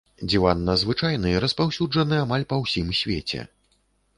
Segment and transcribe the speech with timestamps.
[0.29, 3.47] Дзіванна звычайны распаўсюджаны амаль паўсюль у свеце.